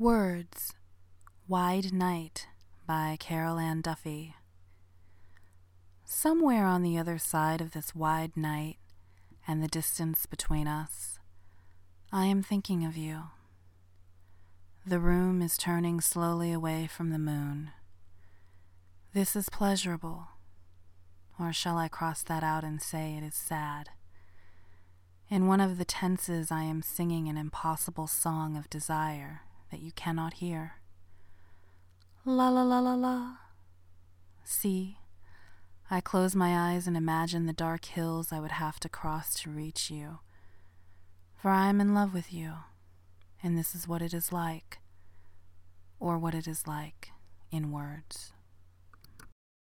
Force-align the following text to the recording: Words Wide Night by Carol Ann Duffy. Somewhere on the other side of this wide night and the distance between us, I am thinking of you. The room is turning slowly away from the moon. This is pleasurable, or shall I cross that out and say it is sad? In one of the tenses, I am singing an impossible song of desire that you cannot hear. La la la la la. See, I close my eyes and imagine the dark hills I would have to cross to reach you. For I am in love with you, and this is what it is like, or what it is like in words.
Words 0.00 0.72
Wide 1.46 1.92
Night 1.92 2.46
by 2.86 3.18
Carol 3.20 3.58
Ann 3.58 3.82
Duffy. 3.82 4.34
Somewhere 6.06 6.64
on 6.64 6.82
the 6.82 6.96
other 6.96 7.18
side 7.18 7.60
of 7.60 7.72
this 7.72 7.94
wide 7.94 8.34
night 8.34 8.78
and 9.46 9.62
the 9.62 9.68
distance 9.68 10.24
between 10.24 10.66
us, 10.66 11.18
I 12.10 12.24
am 12.24 12.42
thinking 12.42 12.82
of 12.82 12.96
you. 12.96 13.24
The 14.86 15.00
room 15.00 15.42
is 15.42 15.58
turning 15.58 16.00
slowly 16.00 16.50
away 16.50 16.86
from 16.86 17.10
the 17.10 17.18
moon. 17.18 17.70
This 19.12 19.36
is 19.36 19.50
pleasurable, 19.50 20.28
or 21.38 21.52
shall 21.52 21.76
I 21.76 21.88
cross 21.88 22.22
that 22.22 22.42
out 22.42 22.64
and 22.64 22.80
say 22.80 23.18
it 23.18 23.22
is 23.22 23.34
sad? 23.34 23.90
In 25.28 25.46
one 25.46 25.60
of 25.60 25.76
the 25.76 25.84
tenses, 25.84 26.50
I 26.50 26.62
am 26.62 26.80
singing 26.80 27.28
an 27.28 27.36
impossible 27.36 28.06
song 28.06 28.56
of 28.56 28.70
desire 28.70 29.42
that 29.70 29.80
you 29.80 29.92
cannot 29.92 30.34
hear. 30.34 30.74
La 32.24 32.48
la 32.48 32.62
la 32.62 32.80
la 32.80 32.94
la. 32.94 33.36
See, 34.44 34.98
I 35.90 36.00
close 36.00 36.36
my 36.36 36.72
eyes 36.72 36.86
and 36.86 36.96
imagine 36.96 37.46
the 37.46 37.52
dark 37.52 37.84
hills 37.84 38.32
I 38.32 38.40
would 38.40 38.52
have 38.52 38.78
to 38.80 38.88
cross 38.88 39.34
to 39.42 39.50
reach 39.50 39.90
you. 39.90 40.18
For 41.36 41.50
I 41.50 41.68
am 41.68 41.80
in 41.80 41.94
love 41.94 42.12
with 42.12 42.32
you, 42.32 42.52
and 43.42 43.56
this 43.56 43.74
is 43.74 43.88
what 43.88 44.02
it 44.02 44.12
is 44.12 44.32
like, 44.32 44.78
or 45.98 46.18
what 46.18 46.34
it 46.34 46.46
is 46.46 46.66
like 46.66 47.10
in 47.50 47.72
words. 47.72 48.32